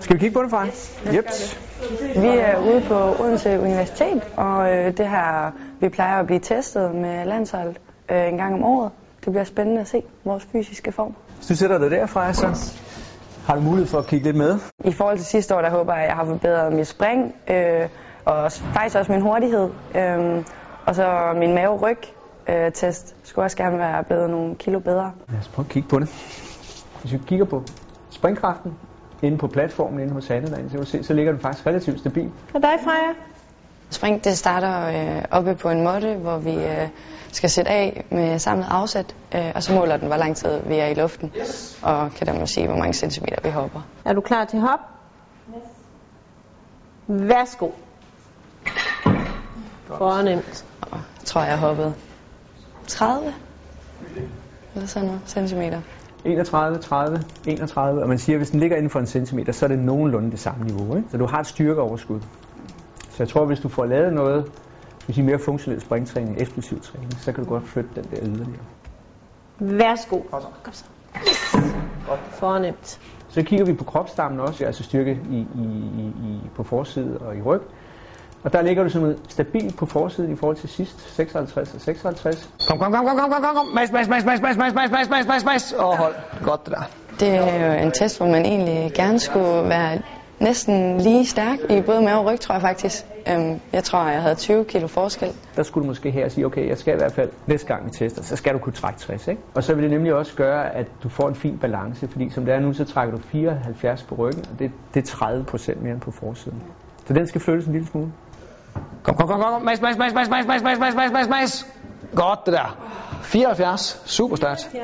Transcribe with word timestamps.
Skal 0.00 0.16
vi 0.16 0.20
kigge 0.20 0.34
på 0.34 0.42
det, 0.42 0.50
far? 0.50 0.66
Yep. 1.14 1.24
Vi 2.16 2.26
er 2.26 2.58
ude 2.58 2.82
på 2.88 3.22
Odense 3.22 3.60
Universitet, 3.60 4.22
og 4.36 4.72
øh, 4.72 4.96
det 4.96 5.08
her, 5.08 5.52
vi 5.80 5.88
plejer 5.88 6.20
at 6.20 6.26
blive 6.26 6.40
testet 6.40 6.94
med 6.94 7.24
landsholdet 7.26 7.80
øh, 8.08 8.28
en 8.28 8.36
gang 8.36 8.54
om 8.54 8.64
året. 8.64 8.90
Det 9.24 9.32
bliver 9.32 9.44
spændende 9.44 9.80
at 9.80 9.88
se 9.88 10.02
vores 10.24 10.48
fysiske 10.52 10.92
form. 10.92 11.14
Hvis 11.36 11.46
du 11.46 11.56
sætter 11.56 11.78
dig 11.78 11.90
derfra, 11.90 12.32
så 12.32 12.74
har 13.46 13.54
du 13.54 13.60
mulighed 13.60 13.86
for 13.86 13.98
at 13.98 14.06
kigge 14.06 14.26
lidt 14.26 14.36
med. 14.36 14.58
I 14.84 14.92
forhold 14.92 15.16
til 15.16 15.26
sidste 15.26 15.56
år, 15.56 15.60
der 15.60 15.70
håber 15.70 15.92
jeg, 15.94 16.02
at 16.02 16.08
jeg 16.08 16.16
har 16.16 16.24
forbedret 16.24 16.72
mit 16.72 16.86
spring, 16.86 17.34
øh, 17.50 17.88
og 18.24 18.52
faktisk 18.52 18.96
også 18.96 19.12
min 19.12 19.20
hurtighed. 19.20 19.70
Øh, 19.94 20.44
og 20.86 20.94
så 20.94 21.34
min 21.36 21.54
mave-ryg-test 21.54 23.14
skulle 23.22 23.44
også 23.44 23.56
gerne 23.56 23.78
være 23.78 24.04
blevet 24.04 24.30
nogle 24.30 24.54
kilo 24.54 24.78
bedre. 24.78 25.12
Lad 25.28 25.38
os 25.40 25.48
prøve 25.48 25.66
at 25.66 25.70
kigge 25.70 25.88
på 25.88 25.98
det. 25.98 26.08
Hvis 27.00 27.12
vi 27.12 27.18
kigger 27.26 27.44
på 27.44 27.62
springkraften 28.10 28.72
inde 29.22 29.38
på 29.38 29.46
platformen 29.46 30.00
inde 30.00 30.12
hos 30.12 30.30
Anne 30.30 30.50
derinde, 30.50 30.70
så, 30.70 30.90
se, 30.90 31.02
så 31.02 31.14
ligger 31.14 31.32
den 31.32 31.40
faktisk 31.40 31.66
relativt 31.66 32.00
stabil. 32.00 32.30
Og 32.54 32.62
dig, 32.62 32.74
Freja? 32.84 33.12
Spring 33.90 34.24
det 34.24 34.38
starter 34.38 34.86
øh, 35.16 35.24
oppe 35.30 35.54
på 35.54 35.70
en 35.70 35.84
måtte, 35.84 36.14
hvor 36.14 36.38
vi 36.38 36.54
øh, 36.54 36.88
skal 37.32 37.50
sætte 37.50 37.70
af 37.70 38.04
med 38.10 38.38
samlet 38.38 38.66
afsæt, 38.70 39.14
øh, 39.34 39.52
og 39.54 39.62
så 39.62 39.74
måler 39.74 39.96
den, 39.96 40.06
hvor 40.08 40.16
lang 40.16 40.36
tid 40.36 40.60
vi 40.66 40.76
er 40.76 40.86
i 40.86 40.94
luften, 40.94 41.32
og 41.82 42.12
kan 42.14 42.26
dermed 42.26 42.46
sige, 42.46 42.66
hvor 42.66 42.76
mange 42.76 42.92
centimeter 42.92 43.36
vi 43.42 43.50
hopper. 43.50 43.80
Er 44.04 44.12
du 44.12 44.20
klar 44.20 44.44
til 44.44 44.60
hop? 44.60 44.80
Værsgo. 47.06 47.68
Fornemt. 49.86 50.64
Og 50.80 50.88
jeg 50.92 51.24
tror, 51.24 51.42
jeg 51.42 51.58
hoppet 51.58 51.94
30 52.86 53.34
eller 54.74 54.86
sådan 54.86 55.06
noget 55.06 55.22
centimeter. 55.26 55.80
31, 56.28 56.78
30, 56.78 57.20
31, 57.46 58.02
og 58.02 58.08
man 58.08 58.18
siger, 58.18 58.36
at 58.36 58.38
hvis 58.38 58.50
den 58.50 58.60
ligger 58.60 58.76
inden 58.76 58.90
for 58.90 59.00
en 59.00 59.06
centimeter, 59.06 59.52
så 59.52 59.66
er 59.66 59.68
det 59.68 59.78
nogenlunde 59.78 60.30
det 60.30 60.38
samme 60.38 60.64
niveau. 60.64 60.96
Ikke? 60.96 61.08
Så 61.10 61.16
du 61.16 61.26
har 61.26 61.40
et 61.40 61.46
styrkeoverskud. 61.46 62.20
Så 63.10 63.16
jeg 63.18 63.28
tror, 63.28 63.44
hvis 63.46 63.60
du 63.60 63.68
får 63.68 63.84
lavet 63.84 64.12
noget, 64.12 64.44
hvis 65.06 65.14
sige 65.14 65.24
mere 65.24 65.38
funktionel 65.38 65.80
springtræning, 65.80 66.40
eksplosiv 66.40 66.80
træning, 66.80 67.12
så 67.12 67.32
kan 67.32 67.44
du 67.44 67.50
godt 67.50 67.68
flytte 67.68 67.90
den 67.94 68.04
der 68.04 68.18
yderligere. 68.22 68.64
Værsgo. 69.58 70.20
Kom 70.30 70.72
så. 70.72 70.84
Fornemt. 72.30 73.00
Så 73.28 73.42
kigger 73.42 73.66
vi 73.66 73.72
på 73.72 73.84
kropsstammen 73.84 74.40
også, 74.40 74.64
altså 74.64 74.82
styrke 74.82 75.20
i, 75.30 75.36
i, 75.36 75.62
i, 75.98 76.06
i, 76.06 76.40
på 76.54 76.62
forside 76.62 77.18
og 77.18 77.36
i 77.36 77.42
ryg. 77.42 77.60
Og 78.42 78.52
der 78.52 78.62
ligger 78.62 78.82
du 78.82 78.88
sådan 78.88 79.16
stabilt 79.28 79.76
på 79.76 79.86
forsiden 79.86 80.32
i 80.32 80.36
forhold 80.36 80.56
til 80.56 80.68
sidst, 80.68 81.14
56 81.16 81.74
og 81.74 81.80
56. 81.80 82.50
Kom, 82.68 82.78
kom, 82.78 82.92
kom, 82.92 83.06
kom, 83.06 83.18
kom, 83.18 83.30
kom, 83.30 83.42
kom, 83.42 83.54
kom, 83.54 83.66
mas, 83.74 83.92
mas, 83.92 84.08
mas, 84.08 84.24
mas, 84.24 84.40
mas, 84.40 84.56
mas, 84.56 84.74
mas, 84.74 84.90
mas, 84.90 85.08
mas, 85.10 85.26
mas, 85.26 85.44
mas, 85.44 85.72
og 85.72 85.98
hold. 85.98 86.14
Godt 86.44 86.66
det 86.66 86.74
der. 86.74 86.82
Det 87.20 87.28
er 87.28 87.66
jo 87.66 87.86
en 87.86 87.92
test, 87.92 88.18
hvor 88.18 88.26
man 88.26 88.44
egentlig 88.44 88.92
gerne 88.94 89.18
skulle 89.18 89.68
være 89.68 89.98
næsten 90.40 91.00
lige 91.00 91.26
stærk 91.26 91.58
i 91.70 91.80
både 91.80 92.02
mave 92.02 92.18
og 92.18 92.26
ryg, 92.26 92.40
tror 92.40 92.54
jeg 92.54 92.62
faktisk. 92.62 93.04
Øhm, 93.30 93.60
jeg 93.72 93.84
tror, 93.84 94.08
jeg 94.08 94.22
havde 94.22 94.34
20 94.34 94.64
kilo 94.64 94.86
forskel. 94.86 95.28
Der 95.56 95.62
skulle 95.62 95.84
du 95.84 95.86
måske 95.86 96.10
her 96.10 96.28
sige, 96.28 96.46
okay, 96.46 96.68
jeg 96.68 96.78
skal 96.78 96.94
i 96.94 96.96
hvert 96.96 97.12
fald 97.12 97.30
næste 97.46 97.66
gang 97.66 97.84
vi 97.86 97.90
tester, 97.90 98.22
så 98.22 98.36
skal 98.36 98.54
du 98.54 98.58
kunne 98.58 98.72
trække 98.72 99.00
60, 99.00 99.28
ikke? 99.28 99.42
Og 99.54 99.64
så 99.64 99.74
vil 99.74 99.82
det 99.82 99.90
nemlig 99.90 100.14
også 100.14 100.34
gøre, 100.34 100.74
at 100.74 100.86
du 101.02 101.08
får 101.08 101.28
en 101.28 101.34
fin 101.34 101.58
balance, 101.58 102.08
fordi 102.08 102.30
som 102.30 102.44
det 102.44 102.54
er 102.54 102.60
nu, 102.60 102.72
så 102.72 102.84
trækker 102.84 103.16
du 103.16 103.22
74 103.22 104.02
på 104.02 104.14
ryggen, 104.14 104.44
og 104.52 104.58
det, 104.58 104.70
det 104.94 105.02
er 105.02 105.06
30 105.06 105.44
procent 105.44 105.82
mere 105.82 105.92
end 105.92 106.00
på 106.00 106.10
forsiden. 106.10 106.62
Så 107.06 107.14
den 107.14 107.26
skal 107.26 107.40
flyttes 107.40 107.66
en 107.66 107.72
lille 107.72 107.86
smule. 107.86 108.12
Kom, 109.08 109.16
kom, 109.16 109.28
kom, 109.28 109.40
kom, 109.40 109.62
mas, 109.62 109.80
mas, 109.80 109.96
mas, 109.96 110.12
mas, 110.14 110.28
mas, 110.28 110.46
mas, 110.46 110.62
mas, 110.62 110.78
mas, 110.78 110.94
mas, 110.94 111.12
mas, 111.12 111.28
mas. 111.28 111.66
Godt 112.14 112.46
det 112.46 112.52
der. 112.52 112.78
74. 113.22 114.02
Super 114.04 114.36
stærkt. 114.36 114.74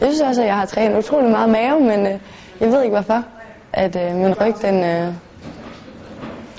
Jeg 0.00 0.08
synes 0.08 0.20
også, 0.20 0.40
at 0.40 0.46
jeg 0.46 0.56
har 0.56 0.66
trænet 0.66 0.98
utrolig 0.98 1.30
meget 1.30 1.48
mave, 1.48 1.80
men 1.80 2.06
øh, 2.06 2.20
jeg 2.60 2.68
ved 2.68 2.82
ikke 2.82 2.94
hvorfor, 2.94 3.24
at 3.72 3.96
øh, 3.96 4.16
min 4.16 4.40
ryg, 4.40 4.54
den, 4.62 4.84
øh, 4.84 5.14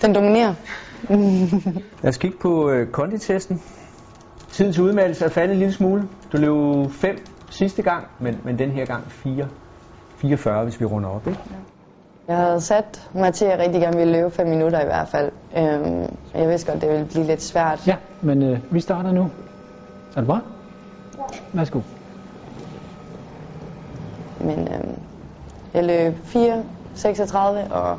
den 0.01 0.15
dominerer. 0.15 0.53
Lad 2.03 2.09
os 2.09 2.17
kigge 2.17 2.37
på 2.37 2.69
øh, 2.69 2.87
konditesten. 2.87 3.61
Tiden 4.51 4.73
til 4.73 4.83
udmeldelse 4.83 5.25
er 5.25 5.29
faldet 5.29 5.53
en 5.53 5.59
lille 5.59 5.73
smule. 5.73 6.07
Du 6.31 6.37
løb 6.37 6.91
5 6.91 7.25
sidste 7.49 7.81
gang, 7.81 8.07
men, 8.19 8.41
men 8.43 8.59
den 8.59 8.71
her 8.71 8.85
gang 8.85 9.11
4. 9.11 9.47
44, 10.17 10.63
hvis 10.63 10.79
vi 10.79 10.85
runder 10.85 11.09
op, 11.09 11.27
ikke? 11.27 11.39
Jeg 12.31 12.39
havde 12.39 12.61
sat 12.61 13.09
mig 13.13 13.33
til, 13.33 13.45
at 13.45 13.51
jeg 13.51 13.59
rigtig 13.59 13.81
gerne 13.81 13.97
ville 13.97 14.13
løbe 14.13 14.31
5 14.31 14.47
minutter 14.47 14.81
i 14.81 14.85
hvert 14.85 15.07
fald. 15.07 15.31
Øhm, 15.57 16.17
jeg 16.35 16.49
vidste 16.49 16.71
godt, 16.71 16.81
det 16.81 16.89
ville 16.89 17.05
blive 17.05 17.23
lidt 17.25 17.43
svært. 17.43 17.87
Ja, 17.87 17.95
men 18.21 18.43
øh, 18.43 18.59
vi 18.69 18.79
starter 18.79 19.11
nu. 19.11 19.31
Er 20.15 20.21
du 20.21 20.27
bare? 20.27 20.41
Værsgo. 21.53 21.79
Men 24.39 24.59
øhm, 24.59 24.95
jeg 25.73 25.83
løb 25.83 26.15
4.36, 26.25 27.37
og 27.73 27.97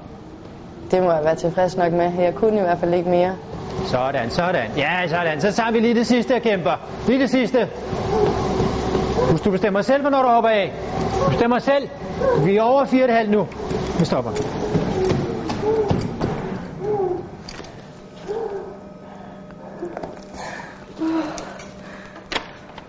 det 0.91 1.03
må 1.03 1.13
jeg 1.13 1.25
være 1.25 1.37
tilfreds 1.37 1.77
nok 1.77 1.93
med. 1.93 2.13
Jeg 2.19 2.35
kunne 2.35 2.59
i 2.59 2.61
hvert 2.61 2.79
fald 2.79 2.95
ikke 2.95 3.11
mere. 3.11 3.37
Sådan, 3.87 4.31
sådan. 4.31 4.71
Ja, 4.77 5.09
sådan. 5.09 5.41
Så 5.41 5.53
tager 5.53 5.73
vi 5.73 5.81
lige 5.81 5.95
det 5.95 6.07
sidste, 6.07 6.41
kæmper. 6.41 6.89
Lige 7.07 7.21
det 7.21 7.31
sidste. 7.31 7.69
Husk, 9.31 9.45
du 9.45 9.51
bestemmer 9.51 9.83
selv, 9.83 10.01
hvornår 10.01 10.23
du 10.23 10.29
hopper 10.29 10.51
af. 10.51 10.73
Du 11.25 11.31
bestemmer 11.31 11.59
selv. 11.59 11.89
Vi 12.45 12.57
er 12.57 12.63
over 12.63 12.85
4,5 12.85 13.31
nu. 13.31 13.47
Vi 14.03 14.07
stopper. 14.07 14.31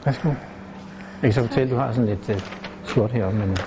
Værsgo. 0.06 0.29
Jeg 0.29 0.35
kan 1.22 1.34
så 1.34 1.41
fortælle, 1.41 1.63
at 1.63 1.69
du 1.72 1.75
har 1.75 1.91
sådan 1.91 2.09
lidt 2.09 2.29
uh, 2.29 2.35
slot 2.84 3.12
heroppe 3.12 3.40
men, 3.40 3.57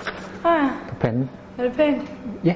Ah, 0.45 0.69
på 0.89 0.95
panden. 0.95 1.29
er 1.57 1.63
det 1.63 1.73
pænt? 1.73 2.11
Ja. 2.43 2.55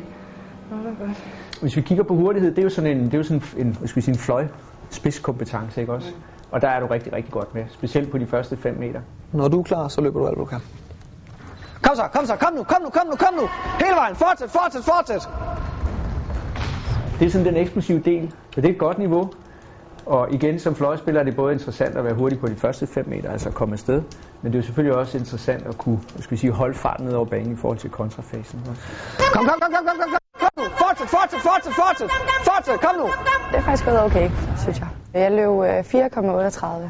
Nå, 0.71 0.77
det 0.77 0.85
er 0.85 1.05
godt. 1.05 1.33
Hvis 1.61 1.77
vi 1.77 1.81
kigger 1.81 2.03
på 2.03 2.15
hurtighed, 2.15 2.51
det 2.51 2.59
er 2.59 2.63
jo 2.63 2.69
sådan 2.69 2.97
en, 2.97 3.05
det 3.05 3.13
er 3.13 3.17
jo 3.17 3.23
sådan 3.23 3.41
en, 3.57 3.73
skal 3.73 3.95
vi 3.95 4.01
sige, 4.01 4.13
en 4.13 4.19
fløj 4.19 4.47
spidskompetence, 4.89 5.81
ikke 5.81 5.93
også? 5.93 6.13
Og 6.51 6.61
der 6.61 6.67
er 6.67 6.79
du 6.79 6.87
rigtig, 6.87 7.13
rigtig 7.13 7.31
godt 7.31 7.55
med, 7.55 7.63
specielt 7.69 8.11
på 8.11 8.17
de 8.17 8.27
første 8.27 8.57
5 8.57 8.79
meter. 8.79 9.01
Når 9.31 9.47
du 9.47 9.59
er 9.59 9.63
klar, 9.63 9.87
så 9.87 10.01
løber 10.01 10.19
du 10.19 10.27
alt, 10.27 10.37
du 10.37 10.45
kan. 10.45 10.59
Kom 11.83 11.95
så, 11.95 12.03
kom 12.13 12.25
så, 12.25 12.35
kom 12.35 12.53
nu, 12.53 12.63
kom 12.63 12.81
nu, 12.81 12.89
kom 12.89 13.07
nu, 13.07 13.15
kom 13.15 13.33
nu. 13.33 13.47
Hele 13.79 13.95
vejen, 13.95 14.15
fortsæt, 14.15 14.49
fortsæt, 14.49 14.83
fortsæt. 14.83 15.29
Det 17.19 17.25
er 17.25 17.31
sådan 17.31 17.47
den 17.47 17.57
eksplosive 17.57 17.99
del, 17.99 18.33
så 18.55 18.61
det 18.61 18.69
er 18.69 18.73
et 18.73 18.79
godt 18.79 18.97
niveau. 18.97 19.29
Og 20.05 20.31
igen, 20.33 20.59
som 20.59 20.75
fløjspiller 20.75 21.21
er 21.21 21.25
det 21.25 21.35
både 21.35 21.53
interessant 21.53 21.97
at 21.97 22.03
være 22.03 22.13
hurtig 22.13 22.39
på 22.39 22.47
de 22.47 22.55
første 22.55 22.87
5 22.87 23.09
meter, 23.09 23.31
altså 23.31 23.49
at 23.49 23.55
komme 23.55 23.73
afsted, 23.73 24.01
men 24.41 24.51
det 24.51 24.57
er 24.57 24.61
jo 24.61 24.65
selvfølgelig 24.65 24.97
også 24.97 25.17
interessant 25.17 25.67
at 25.67 25.77
kunne 25.77 25.99
skal 26.19 26.31
vi 26.31 26.37
sige, 26.37 26.51
holde 26.51 26.75
farten 26.75 27.05
ned 27.05 27.13
over 27.13 27.25
banen 27.25 27.53
i 27.53 27.55
forhold 27.55 27.77
til 27.77 27.89
kontrafasen. 27.89 28.61
Kom, 29.33 29.45
kom, 29.45 29.45
kom, 29.45 29.59
kom, 29.59 29.71
kom, 29.71 29.85
kom, 29.85 30.09
kom. 30.09 30.17
Kom 30.39 30.49
nu, 30.57 30.63
fortsæt, 30.63 31.07
fortsæt, 31.07 31.39
fortsæt, 31.39 31.73
fortsæt. 31.73 32.09
Fortsæt, 32.43 32.79
kom 32.79 32.95
nu. 32.95 33.07
Det 33.51 33.57
er 33.57 33.61
faktisk 33.61 33.85
gået 33.85 34.01
okay, 34.03 34.31
synes 34.57 34.79
jeg. 34.79 34.87
Jeg 35.13 35.31
løb 35.31 35.49
øh, 35.49 35.79
4,38. 35.79 36.89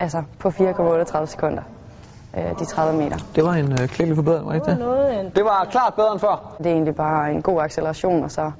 Altså 0.00 0.22
på 0.38 0.48
4,38 0.48 1.26
sekunder. 1.26 1.62
Øh, 2.36 2.58
de 2.58 2.64
30 2.64 2.98
meter. 2.98 3.16
Det 3.36 3.44
var 3.44 3.52
en 3.52 3.72
øh, 3.72 3.78
klædelig 3.78 4.16
forbedring, 4.16 4.46
var 4.46 4.52
det 4.52 4.58
ikke 4.58 4.70
det? 4.70 4.78
Noget 4.78 5.20
en 5.20 5.30
Det 5.36 5.44
var 5.44 5.68
klart 5.70 5.94
bedre 5.94 6.12
end 6.12 6.20
før. 6.20 6.54
Det 6.58 6.66
er 6.66 6.70
egentlig 6.70 6.94
bare 6.94 7.32
en 7.32 7.42
god 7.42 7.62
acceleration, 7.62 8.24
og 8.24 8.30
så 8.30 8.50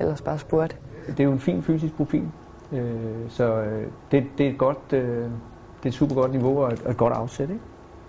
ellers 0.00 0.22
bare 0.22 0.38
spurt. 0.38 0.76
Det 1.06 1.20
er 1.20 1.24
jo 1.24 1.32
en 1.32 1.40
fin 1.40 1.62
fysisk 1.62 1.96
profil, 1.96 2.28
øh, 2.72 3.30
så 3.30 3.44
øh, 3.44 3.86
det, 4.10 4.24
det, 4.38 4.46
er 4.46 4.50
et 4.50 4.58
godt, 4.58 4.92
øh, 4.92 5.02
det 5.02 5.84
er 5.84 5.88
et 5.88 5.94
super 5.94 6.14
godt 6.14 6.32
niveau 6.32 6.62
og 6.62 6.72
et, 6.72 6.82
og 6.84 6.90
et 6.90 6.96
godt 6.96 7.12
afsæt. 7.12 7.50
Ikke? 7.50 7.60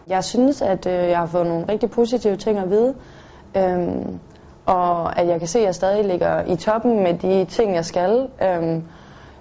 Jeg 0.07 0.23
synes, 0.23 0.61
at 0.61 0.85
øh, 0.85 0.93
jeg 0.93 1.17
har 1.17 1.25
fået 1.25 1.45
nogle 1.47 1.65
rigtig 1.69 1.91
positive 1.91 2.35
ting 2.35 2.57
at 2.59 2.69
vide. 2.69 2.95
Øhm, 3.57 4.19
og 4.65 5.19
at 5.19 5.27
jeg 5.27 5.39
kan 5.39 5.47
se, 5.47 5.59
at 5.59 5.65
jeg 5.65 5.75
stadig 5.75 6.05
ligger 6.05 6.45
i 6.45 6.55
toppen 6.55 7.03
med 7.03 7.13
de 7.13 7.45
ting, 7.45 7.75
jeg 7.75 7.85
skal. 7.85 8.27
Øhm, 8.43 8.83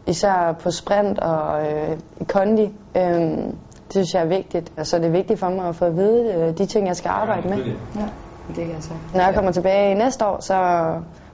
især 0.07 0.53
på 0.63 0.71
sprint 0.71 1.19
og 1.19 1.67
øh, 1.67 1.99
i 2.21 2.25
kondi. 2.25 2.73
Øhm, 2.97 3.57
det 3.93 4.07
synes 4.07 4.15
jeg 4.15 4.23
er 4.23 4.27
vigtigt. 4.27 4.73
Altså, 4.77 4.99
det 4.99 5.07
er 5.07 5.11
vigtigt 5.11 5.41
for 5.41 5.49
mig 5.49 5.69
at 5.69 5.77
få 5.77 5.85
at 5.85 5.97
vide 5.97 6.35
øh, 6.35 6.59
de 6.59 6.67
ting, 6.67 6.87
jeg 6.87 6.97
skal 6.97 7.09
arbejde 7.09 7.49
med. 7.49 7.57
Ja, 7.97 8.09
det 8.49 8.55
kan 8.55 8.71
jeg 8.75 8.83
så. 8.83 8.93
Når 9.15 9.21
jeg 9.21 9.35
kommer 9.35 9.53
tilbage 9.53 9.95
næste 9.95 10.27
år, 10.27 10.41
så 10.41 10.55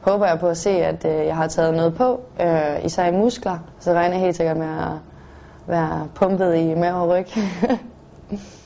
håber 0.00 0.27
jeg 0.27 0.39
på 0.41 0.47
at 0.47 0.56
se, 0.56 0.71
at 0.71 1.05
øh, 1.05 1.26
jeg 1.26 1.37
har 1.37 1.47
taget 1.47 1.75
noget 1.75 1.94
på, 1.94 2.20
øh, 2.41 2.85
især 2.85 3.06
i 3.06 3.12
muskler. 3.12 3.58
Så 3.81 3.93
regner 3.93 4.14
jeg 4.14 4.25
helt 4.25 4.37
sikkert 4.37 4.56
med 4.56 4.67
at 4.67 4.93
være 5.67 6.08
pumpet 6.14 6.56
i 6.56 6.75
mave 6.75 6.94
og 6.94 7.08
ryg. 7.08 7.26